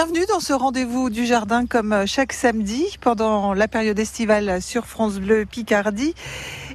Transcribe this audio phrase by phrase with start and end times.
[0.00, 4.86] Bienvenue dans ce rendez-vous du jardin comme euh, chaque samedi pendant la période estivale sur
[4.86, 6.14] France Bleu Picardie.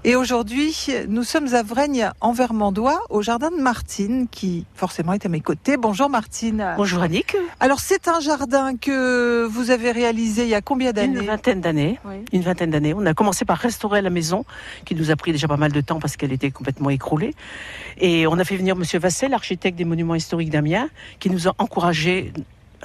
[0.03, 5.25] Et aujourd'hui, nous sommes à Vrègne en Vermandois au jardin de Martine qui forcément est
[5.25, 5.77] à mes côtés.
[5.77, 6.73] Bonjour Martine.
[6.75, 7.37] Bonjour Annick.
[7.61, 11.19] Alors c'est un jardin que vous avez réalisé il y a combien d'années?
[11.19, 11.99] Une vingtaine d'années.
[12.03, 12.15] Oui.
[12.33, 12.93] Une vingtaine d'années.
[12.93, 14.43] On a commencé par restaurer la maison
[14.83, 17.33] qui nous a pris déjà pas mal de temps parce qu'elle était complètement écroulée.
[17.99, 20.89] Et on a fait venir Monsieur Vassel, l'architecte des monuments historiques d'Amiens,
[21.21, 22.33] qui nous a encouragés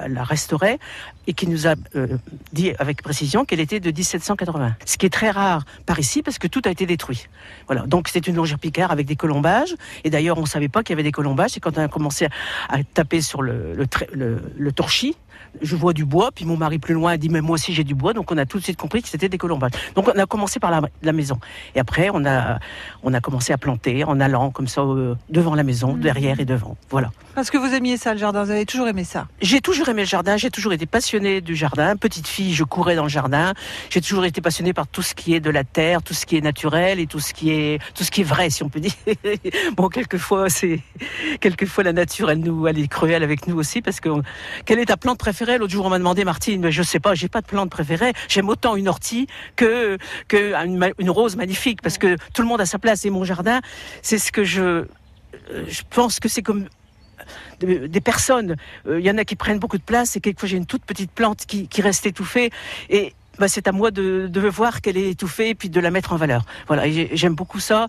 [0.07, 0.79] la restaurer
[1.27, 2.07] et qui nous a euh,
[2.53, 4.77] dit avec précision qu'elle était de 1780.
[4.85, 7.27] Ce qui est très rare par ici parce que tout a été détruit.
[7.67, 7.83] Voilà.
[7.87, 9.75] Donc c'est une longère picard avec des colombages.
[10.05, 11.51] Et d'ailleurs, on savait pas qu'il y avait des colombages.
[11.51, 12.27] C'est quand on a commencé
[12.69, 13.75] à, taper sur le,
[14.13, 15.17] le- le torchis.
[15.63, 17.85] Je vois du bois, puis mon mari plus loin a dit mais moi aussi j'ai
[17.85, 19.73] du bois, donc on a tout de suite compris que c'était des colombages.
[19.95, 21.39] Donc on a commencé par la, la maison,
[21.75, 22.59] et après on a
[23.03, 26.01] on a commencé à planter en allant comme ça euh, devant la maison, Mhm.
[26.01, 26.77] derrière et devant.
[26.91, 27.11] Voilà.
[27.35, 29.27] Parce que vous aimiez ça le jardin, vous avez toujours aimé ça.
[29.41, 31.97] J'ai toujours aimé le jardin, j'ai toujours été passionnée du jardin.
[31.97, 33.55] Petite fille, je courais dans le jardin.
[33.91, 36.37] J'ai toujours été passionnée par tout ce qui est de la terre, tout ce qui
[36.37, 38.81] est naturel et tout ce qui est tout ce qui est vrai, si on peut
[38.81, 38.93] dire.
[39.77, 40.81] bon, quelquefois c'est
[41.41, 44.09] quelquefois la nature, elle nous, elle est cruelle avec nous aussi parce que
[44.65, 45.38] quelle est ta plante préférée?
[45.47, 48.13] L'autre jour, on m'a demandé, Martine, mais je sais pas, j'ai pas de plante préférée.
[48.29, 50.55] J'aime autant une ortie que que
[50.99, 53.61] une, rose magnifique parce que tout le monde a sa place et mon jardin,
[54.03, 54.85] c'est ce que je euh,
[55.69, 56.67] je pense que c'est comme
[57.61, 58.57] de- des personnes.
[58.87, 60.85] Euh, Il y en a qui prennent beaucoup de place et quelquefois j'ai une toute
[60.85, 62.51] petite plante qui, qui reste étouffée
[62.91, 65.91] et bah, c'est à moi de, de voir qu'elle est étouffée et puis de la
[65.91, 66.45] mettre en valeur.
[66.67, 67.87] Voilà, j'aime beaucoup ça.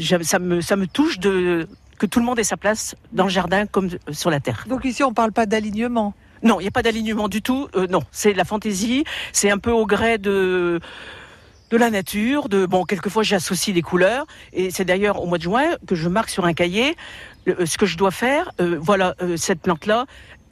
[0.00, 3.30] Ça me, ça me touche de que tout le monde ait sa place dans le
[3.30, 4.64] jardin comme sur la terre.
[4.68, 6.14] Donc ici on parle pas d'alignement.
[6.42, 7.68] Non, il n'y a pas d'alignement du tout.
[7.76, 9.04] Euh, non, c'est la fantaisie.
[9.32, 10.80] C'est un peu au gré de
[11.72, 12.48] la nature.
[12.48, 14.26] De bon, quelquefois j'associe des couleurs.
[14.52, 16.96] Et c'est d'ailleurs au mois de juin que je marque sur un cahier
[17.48, 18.50] euh, ce que je dois faire.
[18.60, 20.06] Euh, voilà, cette plante là.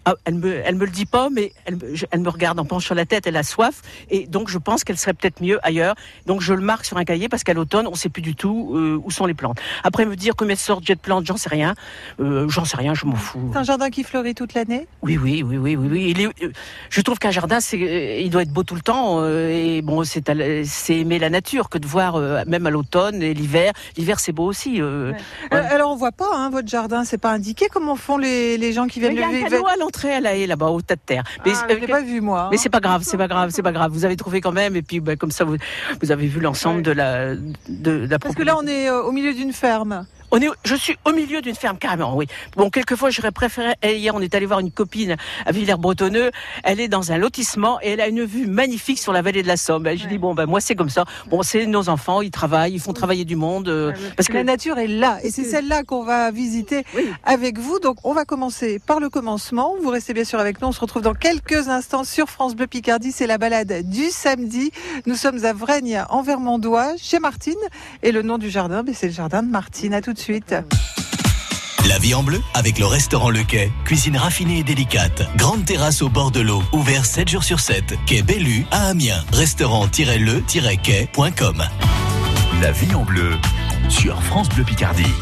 [0.05, 2.65] Ah, elle me, elle me le dit pas, mais elle, je- elle me regarde en
[2.65, 5.95] penchant la tête, elle a soif, et donc je pense qu'elle serait peut-être mieux ailleurs.
[6.27, 8.73] Donc je le marque sur un cahier parce qu'à l'automne, on sait plus du tout
[8.75, 9.59] euh, où sont les plantes.
[9.83, 11.75] Après me dire combien de sortes j'ai de plantes, j'en sais rien.
[12.20, 13.51] Euh, j'en sais rien, je m'en fous.
[13.53, 14.87] C'est un jardin qui fleurit toute l'année?
[15.03, 15.89] Oui, oui, oui, oui, oui.
[15.91, 16.07] oui.
[16.11, 16.53] Il est- euh,
[16.91, 19.20] je trouve qu'un jardin, c'est, euh, il doit être beau tout le temps.
[19.20, 20.25] euh, et bon, c'est,
[20.67, 23.73] c'est aimer la nature que de voir, euh, même à l'automne et l'hiver.
[23.97, 24.81] L'hiver, c'est beau aussi.
[24.81, 25.13] euh.
[25.53, 25.59] Ouais.
[25.59, 27.67] Alors on voit pas hein, votre jardin, c'est pas indiqué.
[27.73, 29.23] Comment font les, les gens qui viennent le
[30.01, 31.25] canot à la haie là-bas, au tas de terre.
[31.45, 32.49] Mais, Ah, je l'ai pas vu moi.
[32.51, 32.61] mais hein.
[32.63, 33.93] c'est pas grave, c'est pas grave, c'est pas grave.
[33.93, 35.57] Vous avez trouvé quand même, et puis ben, comme ça, vous,
[36.03, 36.83] vous avez vu l'ensemble Ouais.
[36.83, 40.07] de la, de, de la Parce que là on est euh, au milieu d'une ferme.
[40.36, 42.27] On est, je suis au milieu d'une ferme carrément, oui.
[42.56, 43.74] Bon, quelquefois j'aurais préféré.
[43.83, 45.14] et Hier, on est allé voir une copine
[45.46, 46.33] à Villers-Bretonneux.
[46.64, 49.46] Elle est dans un lotissement et elle a une vue magnifique sur la vallée de
[49.46, 49.84] la Somme.
[49.95, 50.08] Je Ouais.
[50.08, 51.05] dis bon ben moi c'est comme ça.
[51.28, 53.68] Bon, c'est nos enfants, ils travaillent, ils font travailler du monde.
[53.68, 57.06] euh, parce que la nature est là et c'est celle-là qu'on va visiter Oui.
[57.22, 57.78] avec vous.
[57.78, 59.77] Donc on va commencer par le commencement.
[59.80, 60.66] Vous restez bien sûr avec nous.
[60.66, 63.12] On se retrouve dans quelques instants sur France Bleu Picardie.
[63.12, 64.72] C'est la balade du samedi.
[65.06, 67.55] Nous sommes à Vrègne en Vermandois chez Martine
[68.02, 69.95] et le nom du jardin, ben, c'est le jardin de Martine.
[69.95, 70.23] À tout de suite.
[71.86, 73.70] La vie en bleu avec le restaurant Le Quai.
[73.85, 75.29] Cuisine raffinée et délicate.
[75.36, 76.62] Grande terrasse au bord de l'eau.
[76.73, 77.95] Ouvert 7 jours sur 7.
[78.07, 79.23] Quai Bellu à Amiens.
[79.33, 81.64] Restaurant-le-quai.com.
[82.63, 83.33] La vie en bleu
[83.90, 85.13] sur France Bleu Picardie.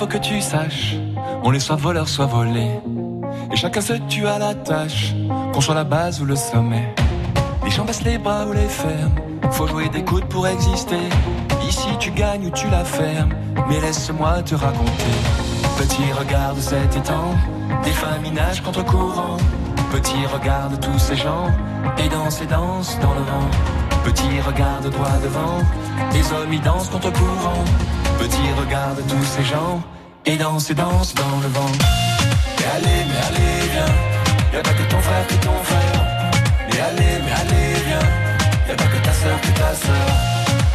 [0.00, 0.96] Faut que tu saches,
[1.42, 2.70] on est soit voleur, soit volé.
[3.52, 5.14] Et chacun se tue à la tâche,
[5.52, 6.94] qu'on soit la base ou le sommet.
[7.62, 9.14] Les gens baissent les bras ou les ferment,
[9.50, 11.04] faut jouer des coudes pour exister.
[11.68, 13.34] Ici tu gagnes ou tu la fermes,
[13.68, 15.16] mais laisse-moi te raconter.
[15.76, 17.34] Petit regarde cet étang,
[17.84, 19.36] des familles nagent contre courant.
[19.92, 21.48] Petit regarde tous ces gens,
[21.98, 23.50] et dansent et dansent dans le vent.
[24.02, 25.58] Petit regarde droit devant,
[26.14, 27.64] les hommes y dansent contre courant.
[28.20, 29.82] Petit regarde tous ces gens,
[30.26, 31.72] et dansent et dansent dans le vent.
[32.58, 33.94] Mais allez, mais allez, viens,
[34.52, 36.00] y'a pas que ton frère que ton frère.
[36.68, 38.08] Mais allez, mais allez, viens,
[38.68, 40.08] y'a pas que ta soeur que ta soeur.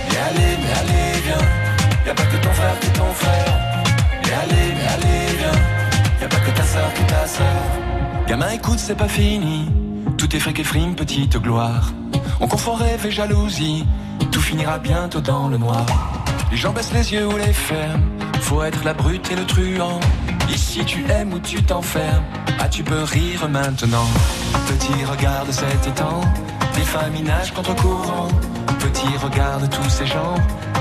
[0.09, 1.45] Mais allez, mais allez, viens,
[2.07, 3.53] y'a pas que ton frère que ton frère.
[4.23, 5.59] Mais allez, mais allez, viens,
[6.21, 7.63] y'a pas que ta soeur que ta soeur.
[8.27, 9.69] Gamin, écoute, c'est pas fini.
[10.17, 11.91] Tout est fric et frime, petite gloire.
[12.39, 13.85] On confond rêve et jalousie.
[14.31, 15.85] Tout finira bientôt dans le noir.
[16.51, 18.03] Les gens les yeux ou les ferment.
[18.41, 19.99] Faut être la brute et le truand.
[20.49, 22.23] Ici tu aimes ou tu t'enfermes.
[22.59, 24.07] Ah, tu peux rire maintenant.
[24.67, 26.21] Petit, regarde cet étang.
[26.75, 28.27] Des familles nagent contre courant.
[28.79, 30.35] Petit, regarde tous ces gens.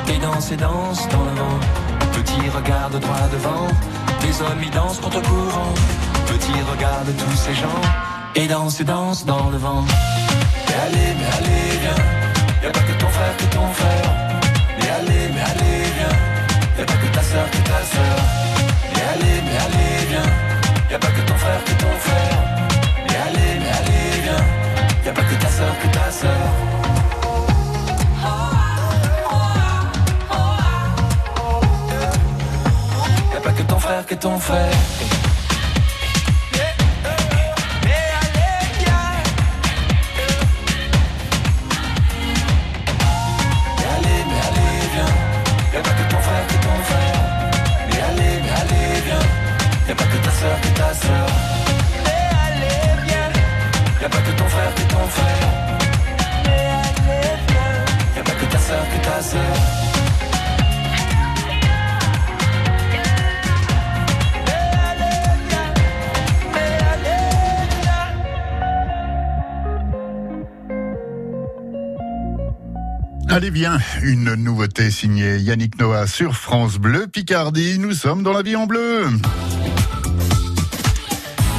[0.09, 1.61] Et dansent et dansent dans le vent.
[2.13, 3.69] Petit, regarde droit devant.
[4.23, 5.75] Les hommes y dansent contre courant.
[6.27, 7.81] Petit, regarde tous ces gens.
[8.35, 9.85] Et danse et danse dans le vent.
[10.67, 12.05] Mais allez, mais allez, viens.
[12.63, 14.11] Y'a pas que ton frère, que ton frère.
[14.79, 15.24] Mais allez,
[17.35, 18.19] soeur, que ta soeur.
[18.93, 20.31] Mais allez, mais allez, viens.
[20.91, 22.39] Y'a pas que ton frère, que ton frère.
[23.07, 24.45] Mais allez, mais allez, viens.
[25.05, 26.47] Y'a pas que ta soeur, que ta soeur.
[33.33, 34.79] Y'a pas que ton frère, que ton frère.
[49.87, 51.27] Y'a pas que ta soeur, que ta soeur.
[52.05, 53.31] Mais allez, viens.
[54.01, 55.49] Y'a pas que ton frère, que ton frère.
[56.45, 58.17] Mais allez, viens.
[58.17, 59.57] Y'a pas que ta soeur, que ta soeur.
[73.29, 77.81] Allez bien, une nouveauté signée Yannick Noah sur France Bleu Picardie.
[77.81, 79.09] Nous sommes dans la vie en bleu.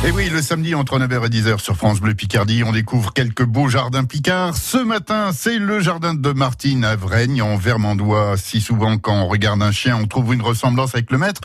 [0.06, 3.44] Et oui, le samedi entre 9h et 10h sur France Bleu Picardie, on découvre quelques
[3.44, 4.56] beaux jardins picards.
[4.56, 8.38] Ce matin, c'est le jardin de Martine à Vraigne, en Vermandois.
[8.38, 11.42] Si souvent, quand on regarde un chien, on trouve une ressemblance avec le maître,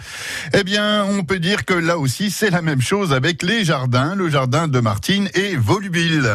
[0.52, 4.14] eh bien, on peut dire que là aussi, c'est la même chose avec les jardins.
[4.14, 6.30] Le jardin de Martine est volubile.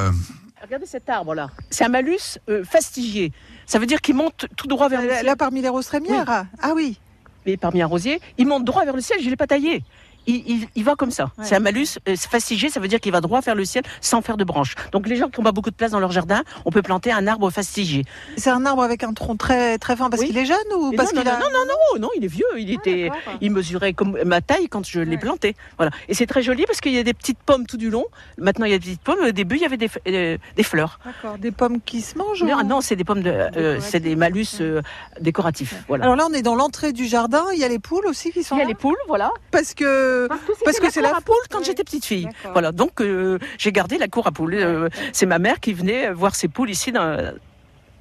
[0.63, 1.51] Regardez cet arbre-là.
[1.69, 3.33] C'est un malus euh, fastigié.
[3.67, 5.25] Ça veut dire qu'il monte tout droit vers le Là, ciel.
[5.27, 6.99] là, parmi les roses trémières Ah oui.
[7.45, 9.19] Et parmi un rosier, il monte droit vers le ciel.
[9.19, 9.83] Je ne l'ai pas taillé.
[10.27, 11.25] Il, il- il va comme ça.
[11.37, 11.45] Ouais.
[11.45, 14.21] C'est un malus euh, fastigé, ça veut dire qu'il va droit vers le ciel sans
[14.21, 14.75] faire de branches.
[14.91, 17.11] Donc les gens qui n'ont pas beaucoup de place dans leur jardin, on peut planter
[17.11, 18.03] un arbre fastigé.
[18.37, 20.27] C'est un arbre avec un tronc très très fin parce Oui.
[20.29, 22.23] qu'il est jeune ou parce non, qu'il non, a non, non, non, non, non, il
[22.25, 22.45] est vieux.
[22.57, 23.33] Il était, d'accord.
[23.41, 25.17] il mesurait comme ma taille quand je l'ai Ouais.
[25.17, 25.55] planté.
[25.77, 25.91] Voilà.
[26.09, 28.05] Et c'est très joli parce qu'il y a des petites pommes tout du long.
[28.37, 29.19] Maintenant, il y a des petites pommes.
[29.27, 30.99] Au début, il y avait des, euh, des fleurs.
[31.05, 33.79] D'accord, des pommes qui se mangent Non, ou- ah non, c'est des pommes de, euh,
[33.79, 34.81] c'est des malus euh,
[35.19, 35.75] décoratifs.
[35.87, 36.03] Voilà.
[36.05, 37.45] Alors là, on est dans l'entrée du jardin.
[37.53, 38.69] Il y a les poules aussi qui sont il y a là.
[38.69, 39.31] les poules, voilà.
[39.51, 40.14] Parce que
[40.63, 42.29] Parce que c'est la cour à poules quand j'étais petite fille.
[42.51, 44.55] Voilà, donc euh, j'ai gardé la cour à poules.
[44.55, 47.33] Euh, c'est ma mère qui venait voir ses poules ici dans,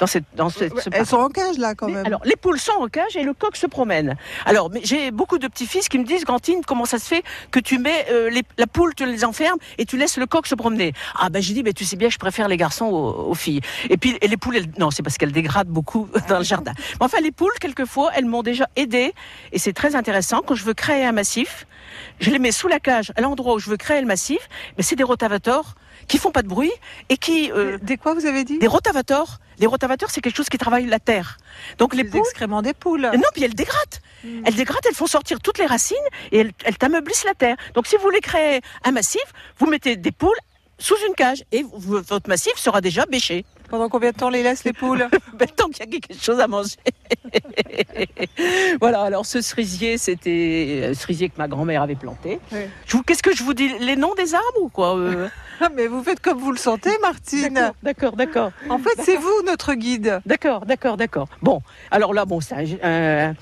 [0.04, 1.06] dans cette, dans cette, ce elles parc.
[1.06, 2.06] sont en cage là quand Mais même.
[2.06, 4.16] Alors, les poules sont en cage et le coq se promène.
[4.44, 7.78] Alors, j'ai beaucoup de petits-fils qui me disent, Grantine, comment ça se fait que tu
[7.78, 10.92] mets euh, les- la poule, tu les enfermes et tu laisses le coq se promener?
[11.18, 13.60] Ah ben j'ai dit, ben, tu sais bien, je préfère les garçons aux, aux filles.
[13.88, 16.72] Et puis, et les poules, elles- non, c'est parce qu'elles dégradent beaucoup dans le jardin.
[17.00, 19.14] Mais enfin, les poules, quelquefois, elles m'ont déjà aidé
[19.52, 20.42] et c'est très intéressant.
[20.46, 21.66] Quand je veux créer un massif,
[22.20, 24.82] je les mets sous la cage, à l'endroit où je veux créer le massif, mais
[24.82, 25.74] c'est des rotavators
[26.06, 26.72] qui font pas de bruit
[27.08, 27.50] et qui...
[27.52, 28.58] euh, Des quoi vous avez dit?
[28.58, 29.38] des rotavators.
[29.58, 31.38] Les rotavators, c'est quelque chose qui travaille la terre.
[31.78, 33.08] Donc les Les poules, excréments des poules.
[33.14, 34.00] non, puis elles dégradent.
[34.44, 35.96] Elles dégradent, elles font sortir toutes les racines
[36.32, 37.56] et elles, elles t'ameublissent la terre.
[37.74, 39.22] Donc si vous voulez créer un massif,
[39.58, 40.36] vous mettez des poules
[40.78, 43.44] sous une cage et votre massif sera déjà bêché.
[43.70, 45.06] Pendant combien de temps on les laisse les poules?
[45.34, 46.76] Ben, tant qu'il y a quelque chose à manger.
[48.80, 52.38] voilà, alors ce cerisier, c'était un cerisier que ma grand-mère avait planté.
[53.06, 53.70] Qu'est-ce que je vous dis?
[53.80, 55.28] Les noms des arbres ou quoi euh?
[55.74, 57.72] Mais vous faites comme vous le sentez, Martine.
[57.82, 58.50] D'accord, d'accord.
[58.68, 60.20] En fait, c'est vous notre guide.
[60.26, 61.28] D'accord, d'accord, d'accord.
[61.42, 61.60] Bon,
[61.90, 63.34] alors là, bon, c'est un,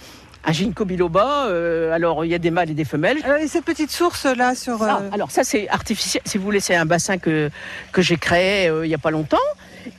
[0.52, 1.46] ginkgo biloba.
[1.46, 3.18] euh, alors, il y a des mâles et des femelles.
[3.24, 4.82] Alors, et cette petite source là sur.
[4.82, 6.22] Ah, euh, alors ça, c'est artificiel.
[6.26, 7.50] Si vous voulez, c'est un bassin que,
[7.92, 9.36] que j'ai créé euh, il n'y a pas longtemps.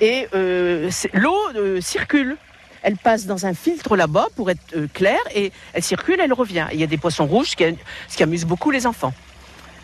[0.02, 2.38] Et euh, c'est- l'eau euh, circule.
[2.86, 6.68] Elle passe dans un filtre là-bas pour être euh, claire et elle circule, elle revient.
[6.70, 7.64] Et Il y a des poissons rouges, ce qui,
[8.10, 9.14] ce qui amuse beaucoup les enfants.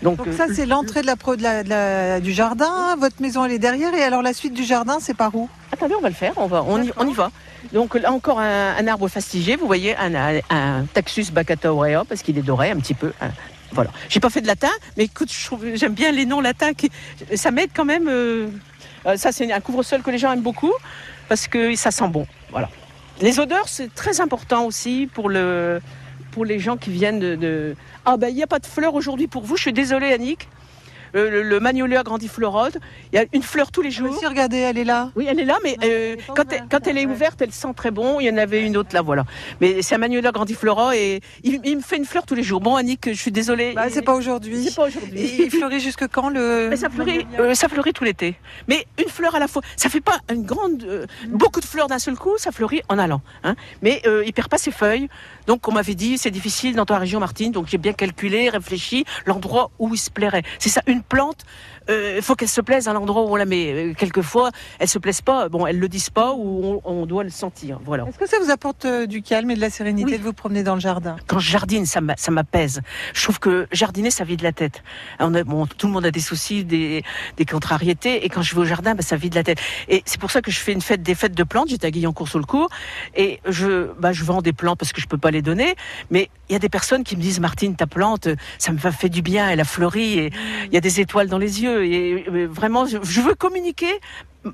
[0.01, 2.95] Donc, Donc euh, ça, c'est l'entrée de la, pro- de la- de la- du jardin.
[2.97, 3.93] Votre maison, elle est derrière.
[3.93, 5.49] Et alors la suite du jardin, c'est par où?
[5.71, 7.31] Attendez, on va le faire, on, va, on, y, on y va.
[7.73, 12.05] Donc là encore un, un arbre fastigé, vous voyez, un, un, un Taxus baccata aurea,
[12.05, 13.11] parce qu'il est doré un petit peu.
[13.21, 13.29] hein.
[13.73, 13.91] voilà.
[14.07, 15.29] J'ai pas fait de latin, mais écoute,
[15.73, 16.89] j'aime bien les noms latins, qui,
[17.35, 18.07] ça m'aide quand même.
[18.07, 18.47] euh,
[19.05, 20.71] euh, ça, c'est un couvre-sol que les gens aiment beaucoup,
[21.27, 22.25] parce que ça sent bon.
[22.51, 22.69] Voilà.
[23.21, 25.81] Les odeurs, c'est très important aussi pour, le,
[26.39, 27.35] pour les gens qui viennent de...
[27.35, 30.13] de- Ah ben, il n'y a pas de fleurs aujourd'hui pour vous, je suis désolée
[30.13, 30.47] Annick.
[31.13, 32.79] Le, le, le magnolia grandiflorode,
[33.11, 34.17] il y a une fleur tous les jours.
[34.17, 35.11] Si, regardez, elle est là.
[35.15, 37.41] Oui, elle est là, mais Non, euh, elle quand, elle, ouverte, quand elle est ouverte,
[37.41, 38.19] elle sent très bon.
[38.19, 39.25] Il y en avait une autre là, voilà.
[39.61, 42.61] Mais c'est un Magnolia grandiflora et il, il me fait une fleur tous les jours.
[42.61, 43.73] Bon, Annick, je suis désolée.
[43.73, 44.65] Bah, c'est pas aujourd'hui.
[44.65, 45.35] C'est pas aujourd'hui.
[45.39, 48.35] Il fleurit jusque quand le Mais ça fleurit, euh, ça fleurit tout l'été.
[48.67, 49.61] Mais une fleur à la fois.
[49.75, 52.37] Ça fait pas une grande, euh, beaucoup de fleurs d'un seul coup.
[52.37, 53.21] Ça fleurit en allant.
[53.43, 53.55] Hein.
[53.81, 55.07] Mais il perd pas ses feuilles.
[55.47, 57.51] Donc on m'avait dit c'est difficile dans ta région, Martine.
[57.51, 60.43] Donc j'ai bien calculé, réfléchi l'endroit où il se plairait.
[60.59, 61.45] C'est ça, une plante,
[61.89, 63.73] euh, il faut qu'elle se plaise à l'endroit où on la met.
[63.73, 65.49] Euh, quelquefois, elle se plaise pas.
[65.49, 67.79] Bon, elles le disent pas ou on, on doit le sentir.
[67.85, 68.05] Voilà.
[68.07, 70.17] Est-ce que ça vous apporte euh, du calme et de la sérénité Oui.
[70.17, 71.15] de vous promener dans le jardin?
[71.27, 72.81] Quand je jardine, ça m'a- ça m'apaise.
[73.13, 74.83] Je trouve que jardiner, ça vide la tête.
[75.19, 77.03] On a, bon, tout le monde a des soucis, des,
[77.37, 79.59] des contrariétés, et quand je vais au jardin, bah, ça vide la tête.
[79.87, 81.69] Et c'est pour ça que je fais une fête des fêtes de plantes.
[81.69, 82.69] J'étais à Guyancourt sur le cours,
[83.15, 85.75] et je, bah, je vends des plantes parce que je peux pas les donner.
[86.11, 88.27] Mais il y a des personnes qui me disent, Martine, ta plante,
[88.57, 90.31] ça me fait du bien, elle a fleuri, et
[90.65, 91.78] il y a des étoiles dans les yeux.
[91.83, 93.99] Et vraiment, je, veux communiquer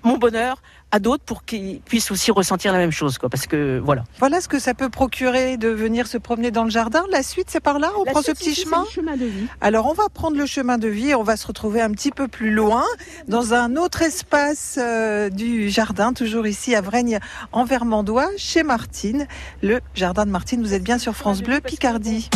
[0.03, 3.29] mon bonheur à d'autres pour qu'ils puissent aussi ressentir la même chose, quoi.
[3.29, 4.03] Parce que voilà.
[4.19, 7.03] Voilà ce que ça peut procurer de venir se promener dans le jardin.
[7.11, 9.17] La suite, c'est par là On La prend ce petit ici, chemin c'est le chemin
[9.17, 9.47] de vie.
[9.61, 12.11] Alors on va prendre le chemin de vie et on va se retrouver un petit
[12.11, 12.85] peu plus loin
[13.27, 17.19] dans un autre espace euh, du jardin, toujours ici à Vrègne
[17.51, 19.27] en Vermandois, chez Martine,
[19.61, 20.61] le jardin de Martine.
[20.61, 22.29] Vous êtes bien sur France Bleu Picardie.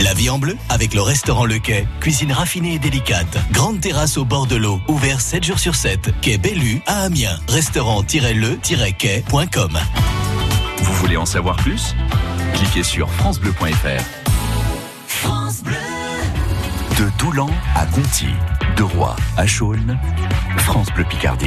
[0.00, 1.88] La vie en bleu avec le restaurant Le Quai.
[2.00, 3.36] Cuisine raffinée et délicate.
[3.50, 4.80] Grande terrasse au bord de l'eau.
[4.88, 6.14] Ouvert 7 jours sur 7.
[6.20, 7.36] Quai Bellu à Amiens.
[7.48, 9.78] Restaurant-le-quai.com.
[10.78, 11.96] Vous voulez en savoir plus?
[12.54, 14.04] Cliquez sur francebleu.fr.
[16.98, 18.26] De Doulan à Conti,
[18.76, 19.96] de Roy à Chaulnes,
[20.58, 21.46] France Bleu Picardie.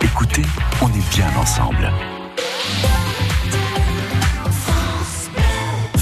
[0.00, 0.42] Écoutez,
[0.80, 1.92] on est bien ensemble.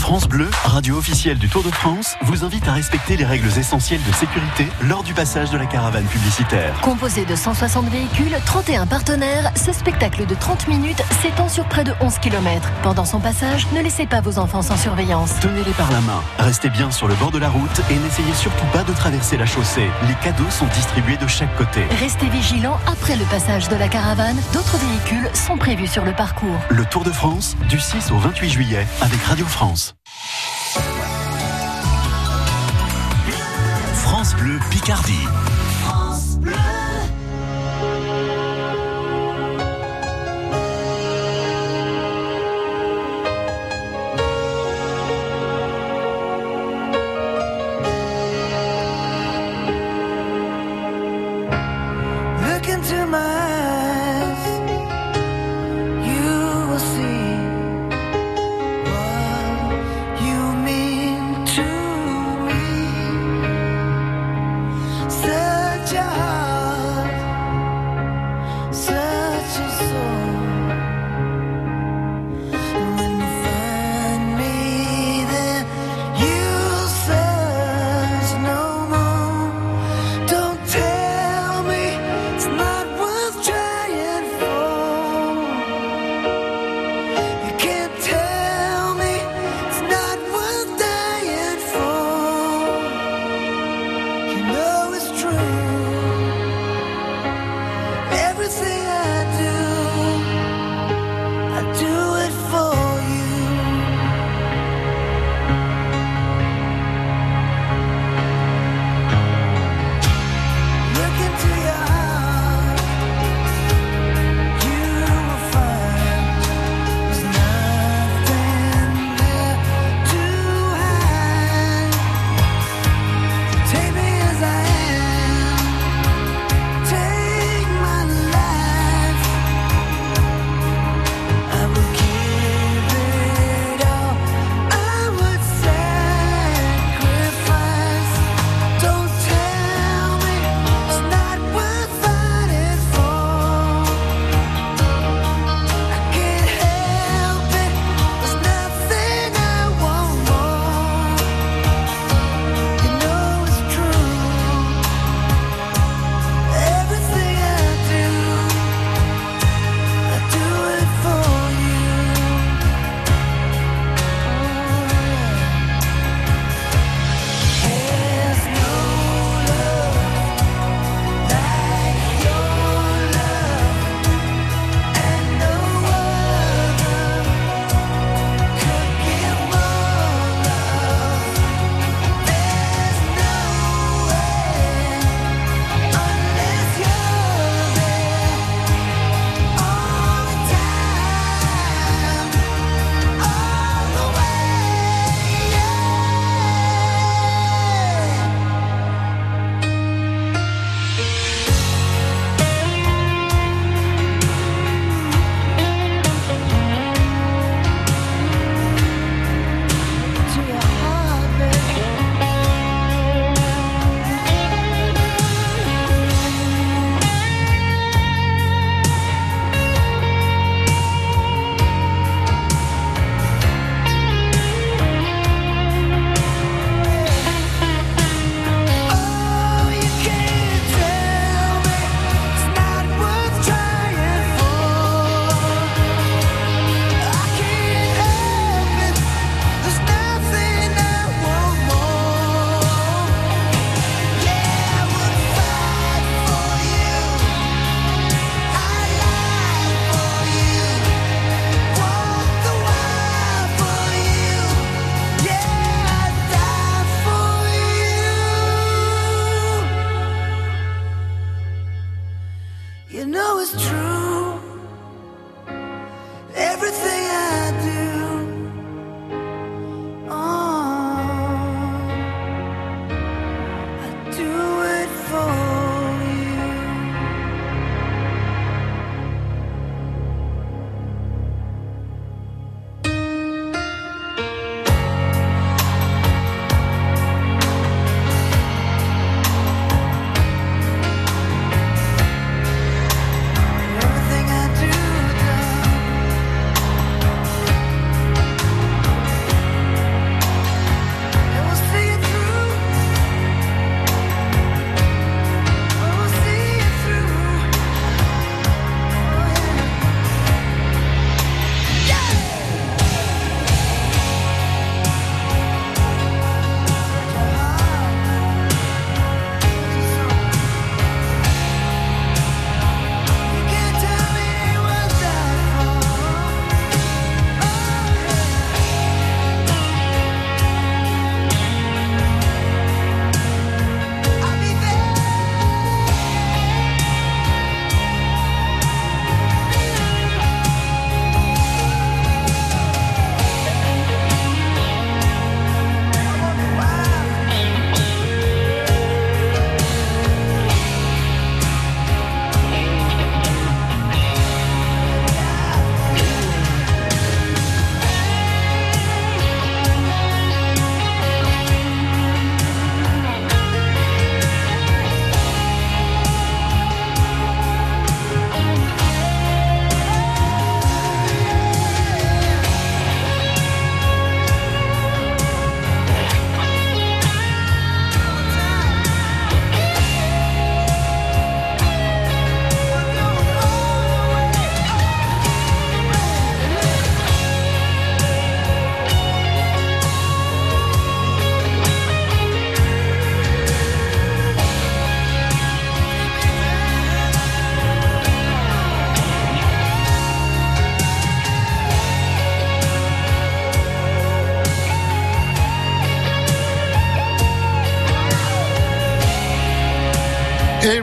[0.06, 4.00] France Bleu, radio officielle du Tour de France, vous invite à respecter les règles essentielles
[4.06, 6.80] de sécurité lors du passage de la caravane publicitaire.
[6.80, 11.92] Composé de 160 véhicules, 31 partenaires, ce spectacle de 30 minutes s'étend sur près de
[12.00, 12.70] 11 km.
[12.84, 15.32] Pendant son passage, ne laissez pas vos enfants sans surveillance.
[15.40, 18.66] Tenez-les par la main, restez bien sur le bord de la route et n'essayez surtout
[18.72, 19.90] pas de traverser la chaussée.
[20.06, 21.82] Les cadeaux sont distribués de chaque côté.
[21.98, 24.40] Restez vigilants après le passage de la caravane.
[24.52, 26.60] D'autres véhicules sont prévus sur le parcours.
[26.68, 29.95] Le Tour de France, du 6 au 28 juillet, avec Radio France.
[34.38, 35.45] Bleu Picardie.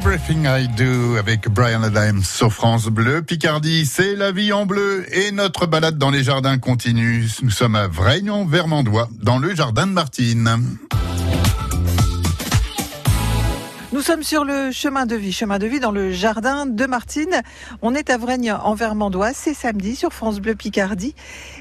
[0.06, 3.22] Everything I Do avec Brian Adams sur France Bleu.
[3.22, 7.26] Picardie, c'est la vie en bleu et notre balade dans les jardins continue.
[7.42, 10.78] Nous sommes à Vraignan, Vermandois, dans le jardin de Martine.
[14.04, 17.42] Sommes sur le chemin de vie, chemin de vie dans le jardin de Martine.
[17.82, 21.16] On est à Vraigne en Vermandois, c'est samedi sur France Bleu Picardie.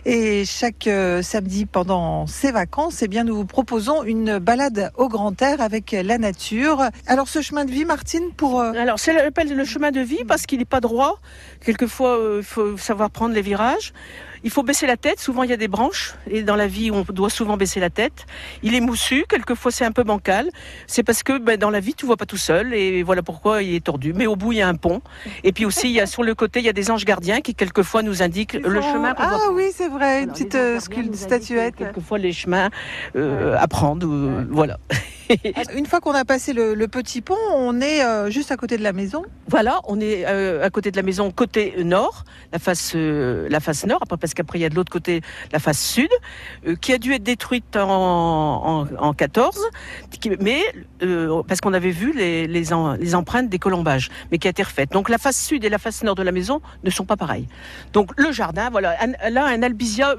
[0.07, 5.07] Et chaque euh, samedi pendant ces vacances, eh bien, nous vous proposons une balade au
[5.09, 6.83] grand air avec la nature.
[7.07, 8.61] Alors ce chemin de vie, Martine, pour...
[8.61, 11.20] euh, Alors, c'est le chemin de vie parce qu'il n'est pas droit.
[11.64, 13.92] Quelquefois, euh, il faut savoir prendre les virages.
[14.44, 15.20] Il faut baisser la tête.
[15.20, 16.14] Souvent, il y a des branches.
[16.31, 18.26] Et dans la vie, on doit souvent baisser la tête.
[18.62, 19.24] Il est moussu.
[19.28, 20.50] Quelquefois, c'est un peu bancal.
[20.87, 22.74] C'est parce que ben, dans la vie, tu vois pas tout seul.
[22.74, 24.12] Et voilà pourquoi il est tordu.
[24.14, 25.00] Mais au bout, il y a un pont.
[25.44, 27.40] Et puis aussi, il y a, sur le côté, il y a des anges gardiens
[27.40, 30.81] qui, quelquefois, nous indiquent le chemin Ah doit oui, c'est vrai, une Alors, petite euh,
[31.12, 31.76] statuette.
[31.76, 32.70] Quelquefois, les chemins
[33.16, 34.07] euh, à prendre.
[34.09, 34.78] euh, Voilà.
[35.77, 38.83] Une fois qu'on a passé le, petit pont, on est euh, juste à côté de
[38.83, 39.25] la maison.
[39.49, 43.61] Voilà, on est euh, à côté de la maison, côté nord, la face, euh, la
[43.61, 46.09] face nord, parce qu'après il y a de l'autre côté la face sud,
[46.81, 49.59] qui a dû être détruite en, en, en 14,
[50.21, 50.61] qui- mais
[51.47, 54.92] parce qu'on avait vu les, empreintes des colombages, mais qui a été refaite.
[54.92, 57.47] Donc la face sud et la face nord de la maison ne sont pas pareilles.
[57.92, 58.97] Donc le jardin, voilà,
[59.31, 60.14] là un albizia,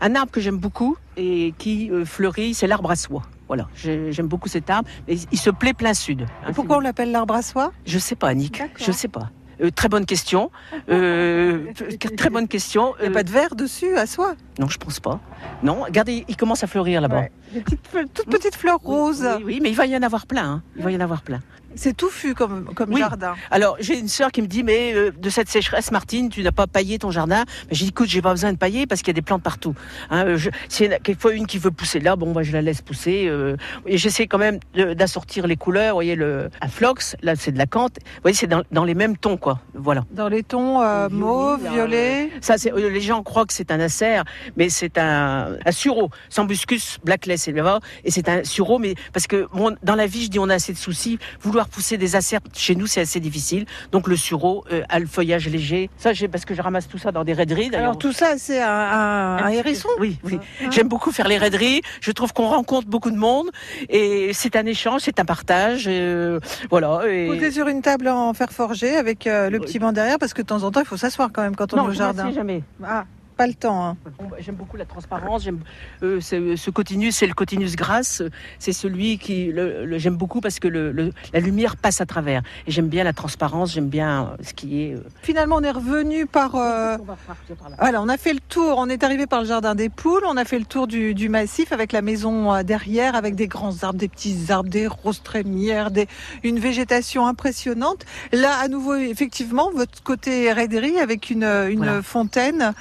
[0.00, 3.22] un arbre que j'aime beaucoup et qui fleurit, c'est l'arbre à soie.
[3.46, 6.22] Voilà, j'ai- j'aime beaucoup cet arbre, mais il se plaît plein sud.
[6.22, 7.72] hein, Et pourquoi on l'appelle l'arbre à soie?
[7.86, 8.34] Je sais pas.
[8.34, 8.68] D'accord.
[8.76, 9.30] Je sais pas.
[9.60, 10.50] Euh, très bonne question.
[10.88, 11.66] Euh,
[12.16, 12.94] très bonne question.
[12.98, 14.34] Il n'y a Euh, pas de verre dessus à soie?
[14.58, 15.20] Non, je pense pas.
[15.62, 17.20] Non, regardez, il commence à fleurir là-bas.
[17.20, 17.32] Ouais.
[17.52, 17.80] Des petites,
[18.14, 19.24] toutes petites fleurs roses.
[19.38, 20.44] Oui, oui, mais il va y en avoir plein.
[20.54, 20.62] hein.
[20.76, 21.40] Il va y en avoir plein.
[21.76, 23.00] C'est touffu comme, comme Oui.
[23.00, 23.34] jardin.
[23.50, 26.52] Alors, j'ai une sœur qui me dit, mais euh, de cette sécheresse, Martine, tu n'as
[26.52, 27.44] pas paillé ton jardin?
[27.68, 29.42] Mais j'ai dit, écoute, j'ai pas besoin de pailler parce qu'il y a des plantes
[29.42, 29.74] partout.
[30.10, 32.52] Hein, je- S'il y en a quelquefois une qui veut pousser là, bon, bah, je
[32.52, 33.26] la laisse pousser.
[33.28, 33.56] euh,
[33.86, 35.90] et j'essaie quand même d'assortir les couleurs.
[35.94, 37.96] Vous voyez, le à flox, là, c'est de la cante.
[38.04, 39.60] Vous voyez, c'est dans, dans les mêmes tons, quoi.
[39.74, 40.04] Voilà.
[40.10, 42.30] Dans les tons euh, Violet, mauve, violet.
[42.40, 44.22] Ça, c'est, euh, les gens croient que c'est un acer,
[44.56, 46.10] mais c'est un, un sureau.
[46.28, 50.38] Sambuscus blackless, et c'est un sureau, mais parce que bon, dans la vie, je dis,
[50.38, 51.18] on a assez de soucis.
[51.40, 53.66] Vouloir pousser des acers, chez nous, c'est assez difficile.
[53.92, 55.90] Donc le sureau euh, a le feuillage léger.
[55.98, 57.74] Ça, j'ai, parce que je ramasse tout ça dans des raideries.
[57.74, 60.38] Alors tout ça, c'est un, hérisson Oui, oui.
[60.60, 60.64] Ah.
[60.70, 61.82] J'aime beaucoup faire les raideries.
[62.00, 63.50] Je trouve qu'on rencontre beaucoup de monde
[63.88, 65.84] et c'est un échange, c'est un partage.
[65.88, 67.02] euh, voilà.
[67.08, 67.26] Et...
[67.26, 70.42] Posé sur une table en fer forgé avec euh, le petit banc derrière parce que
[70.42, 72.24] de temps en temps, il faut s'asseoir quand même quand on non, est au jardin.
[72.24, 72.62] m'assieds jamais.
[72.84, 73.84] Ah, pas le temps.
[73.84, 73.96] hein.
[74.30, 75.42] Bah, J'aime beaucoup la transparence.
[75.44, 75.60] J'aime
[76.02, 78.22] euh, ce, ce cotinus, c'est le cotinus grasse.
[78.58, 82.42] C'est celui qui le, le- j'aime beaucoup parce que le, la lumière passe à travers.
[82.66, 83.72] Et j'aime bien la transparence.
[83.72, 84.94] J'aime bien euh, ce qui est.
[84.94, 86.54] euh, Finalement, on est revenu par.
[86.56, 87.76] euh, On va repartir par là.
[87.80, 90.36] Voilà, on a fait le tour, on est arrivé par le jardin des poules, on
[90.36, 93.82] a fait le tour du, du massif avec la maison euh, derrière, avec des grands
[93.82, 96.06] arbres, des petits arbres, des roses trémières, des,
[96.42, 98.04] une végétation impressionnante.
[98.32, 102.02] Là, à nouveau, effectivement, votre côté raiderie avec une, une Voilà.
[102.02, 102.72] fontaine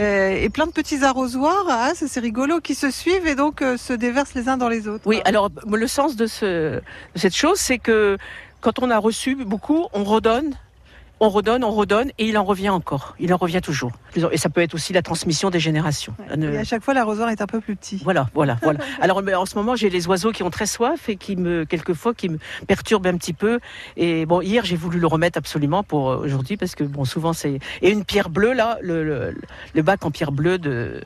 [0.00, 3.76] euh, et plein de petits arrosoirs, ça c'est rigolo, qui se suivent et donc euh,
[3.76, 5.04] se déversent les uns dans les autres.
[5.06, 8.18] Oui, alors le sens de cette chose, c'est que
[8.60, 10.54] quand on a reçu beaucoup, on redonne.
[11.24, 13.14] On redonne, on redonne, et il en revient encore.
[13.20, 13.92] Il en revient toujours.
[14.32, 16.12] Et ça peut être aussi la transmission des générations.
[16.36, 18.00] Et à chaque fois, l'arrosoir est un peu plus petit.
[18.02, 18.80] Voilà, voilà, voilà.
[19.00, 21.64] Alors mais en ce moment, j'ai les oiseaux qui ont très soif et qui me,
[21.64, 23.60] quelquefois, qui me perturbent un petit peu.
[23.96, 27.32] Et bon, hier, j'ai voulu le remettre absolument pour euh, aujourd'hui parce que bon, souvent
[27.32, 29.36] c'est et une pierre bleue là, le, le,
[29.74, 31.04] le bac en pierre bleue de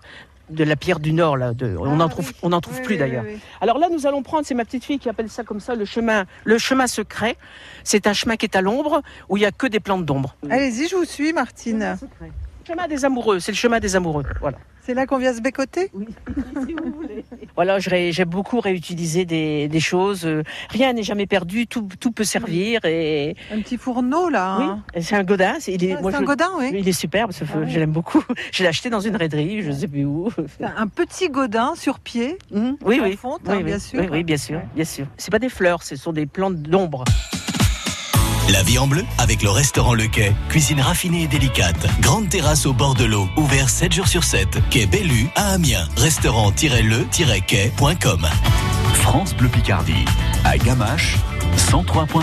[0.51, 1.53] de la pierre du Nord là.
[1.55, 2.37] De, on Ah, en trouve, oui.
[2.43, 3.25] on en trouve Oui, plus oui, d'ailleurs.
[3.61, 5.85] Alors là, nous allons prendre, c'est ma petite fille qui appelle ça comme ça, le
[5.85, 7.37] chemin, le chemin secret.
[7.85, 10.37] C'est un chemin qui est à l'ombre où il y a que des plantes d'ombre.
[10.51, 11.97] Allez-y, je vous suis, Martine.
[12.67, 14.25] Chemin des amoureux, c'est le chemin des amoureux.
[14.41, 14.59] Voilà.
[14.87, 15.91] C'est là qu'on vient se bécoter?
[17.57, 20.27] Voilà, je ré- j'ai beaucoup réutilisé des, des choses.
[20.27, 22.81] euh, Rien n'est jamais perdu, tout, tout peut servir.
[22.85, 24.57] Et Un petit fourneau, là.
[24.59, 24.83] oui, hein?
[24.93, 25.55] et c'est un godin.
[25.59, 26.71] C'est il est, Ah, moi, un je- godin, oui.
[26.75, 27.55] Il est superbe, ce feu.
[27.57, 27.71] Ah oui.
[27.73, 28.23] Je l'aime beaucoup.
[28.53, 30.29] Je l'ai acheté dans une raiderie, je ne sais plus où.
[30.61, 32.37] Un petit godin sur pied.
[32.53, 33.17] Mhm, Oui, En oui.
[33.17, 33.65] fonte, oui, hein, oui.
[33.65, 34.01] bien sûr.
[34.01, 35.07] Oui, oui, bien sûr, bien sûr.
[35.17, 37.05] C'est pas des fleurs, ce sont des plantes d'ombre.
[38.53, 40.33] La vie en bleu avec le restaurant Le Quai.
[40.49, 41.85] Cuisine raffinée et délicate.
[42.01, 43.29] Grande terrasse au bord de l'eau.
[43.37, 44.61] Ouvert 7 jours sur 7.
[44.71, 45.89] Quai Bellu à Amiens.
[45.97, 48.29] Restaurant-le-quai.com.
[48.95, 50.05] France Bleu Picardie,
[50.45, 51.17] à Gamache,
[51.57, 52.23] 103.3.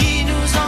[0.00, 0.59] qui nous a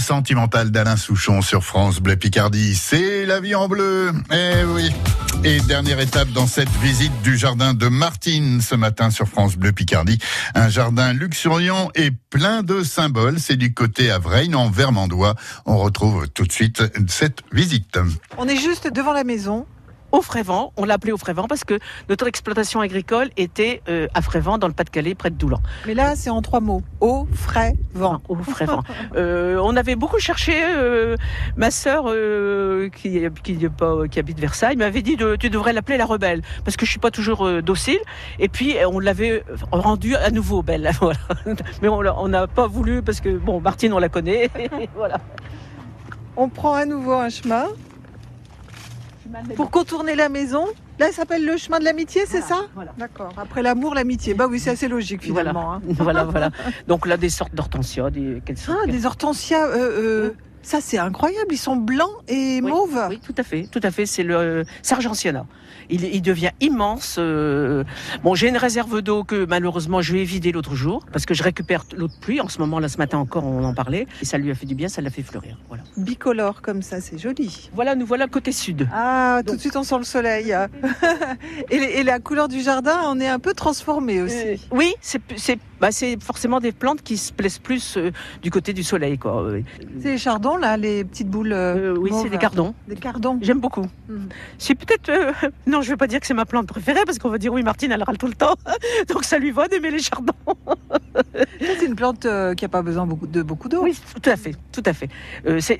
[0.00, 2.74] Bulle sentimentale d'Alain Souchon sur France Bleu Picardie.
[2.74, 4.12] C'est la vie en bleu.
[4.32, 4.90] Eh oui.
[5.44, 9.72] Et dernière étape dans cette visite du jardin de Martine ce matin sur France Bleu
[9.72, 10.18] Picardie.
[10.54, 13.38] Un jardin luxuriant et plein de symboles.
[13.38, 15.34] C'est du côté à Vreine en Vermandois.
[15.66, 17.98] On retrouve tout de suite cette visite.
[18.38, 19.66] On est juste devant la maison
[20.12, 20.72] au Frévent.
[20.76, 24.66] On l'a appelé au Frévent parce que notre exploitation agricole était euh, à Frévent, dans
[24.68, 25.60] le Pas-de-Calais, près de Doulan.
[25.86, 26.82] Mais là, c'est en trois mots.
[27.00, 28.20] Eau, frais, vent.
[28.28, 28.82] Au Frévent.
[29.16, 30.52] Euh, on avait beaucoup cherché.
[30.64, 31.16] euh,
[31.56, 32.04] ma sœur,
[32.94, 36.76] qui, qui, pas- qui habite Versailles, m'avait dit de, tu devrais l'appeler la rebelle parce
[36.76, 37.98] que je suis pas toujours docile.
[38.38, 40.90] Et puis on l'avait rendue à nouveau belle.
[41.00, 41.18] Voilà.
[41.82, 44.48] Mais on n'a pas voulu parce que bon, Martine, on la connaît.
[44.96, 45.18] voilà.
[46.36, 47.64] On prend à nouveau un chemin
[49.56, 50.66] pour contourner la maison.
[50.98, 52.92] Là, ça s'appelle le chemin de l'amitié, c'est ça Voilà.
[52.98, 53.32] D'accord.
[53.36, 54.34] Après l'amour, l'amitié.
[54.34, 55.50] Bah oui, c'est assez logique Voilà.
[55.50, 55.72] finalement.
[55.74, 55.80] hein.
[55.88, 56.50] voilà, voilà.
[56.88, 59.66] Donc là, des sortes d'hortensias, des Ah, des hortensias.
[59.66, 60.30] euh, euh,
[60.62, 61.46] ça, c'est incroyable.
[61.52, 63.00] Ils sont blancs et Oui, mauves.
[63.08, 64.04] Oui, tout à fait, tout à fait.
[64.04, 65.46] C'est le euh, Sargentiana.
[65.90, 67.16] Il, il devient immense.
[67.18, 67.84] euh,
[68.22, 71.42] Bon, j'ai une réserve d'eau que malheureusement je vais vider l'autre jour parce que je
[71.42, 72.40] récupère l'eau de pluie.
[72.40, 74.66] En ce moment, là, ce matin encore, on en parlait et ça lui a fait
[74.66, 75.58] du bien, ça l'a fait fleurir.
[75.68, 75.82] Voilà.
[75.96, 77.70] Bicolore comme ça, c'est joli.
[77.74, 78.88] Voilà, nous voilà côté sud.
[78.92, 80.54] Ah, tout de suite on sent le soleil.
[81.70, 84.36] et, la couleur du jardin, on est un peu transformé aussi.
[84.36, 85.20] Euh, oui, c'est
[85.80, 88.10] bah, c'est forcément des plantes qui se plaisent plus euh,
[88.42, 89.46] du côté du soleil, quoi.
[90.02, 91.52] C'est les chardons là, les petites boules.
[91.52, 92.74] euh, euh, oui, c'est des cardons.
[92.88, 93.38] Des cardons.
[93.42, 93.86] J'aime beaucoup.
[94.08, 94.28] Mhm.
[94.58, 95.08] C'est peut-être.
[95.08, 95.32] euh,
[95.66, 97.62] non, je vais pas dire que c'est ma plante préférée parce qu'on va dire oui,
[97.62, 98.54] Martine, elle râle tout le temps.
[99.08, 100.32] Donc ça lui va d'aimer les chardons.
[101.60, 103.82] C'est une plante qui a pas besoin beaucoup- de beaucoup d'eau.
[103.82, 105.08] Oui, tout à fait, tout à fait.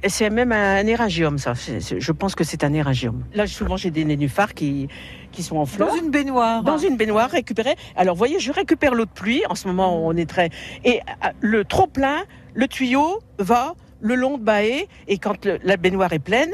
[0.09, 1.53] C'est même un éragium, ça.
[1.55, 3.23] Je pense que c'est un éragium.
[3.35, 4.89] Là, souvent, j'ai des nénuphars qui,
[5.33, 5.89] qui sont en fleurs.
[5.89, 6.63] Dans une baignoire.
[6.63, 7.77] Dans une baignoire récupérée.
[7.97, 9.43] Alors, voyez, je récupère l'eau de pluie.
[9.49, 10.51] En ce moment, on est très.
[10.85, 12.23] Et euh, le trop plein,
[12.55, 14.89] le tuyau va le long de ma haie.
[15.09, 16.51] Et quand le- la baignoire est pleine,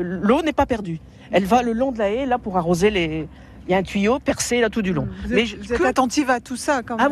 [0.00, 0.98] l'eau n'est pas perdue.
[1.30, 3.28] Elle va le long de la haie, là, pour arroser les.
[3.68, 5.06] Il y a un tuyau percé là tout du long.
[5.24, 7.06] Vous Mais je- vous êtes que- attentive à tout ça quand même.
[7.06, 7.10] Ah oui,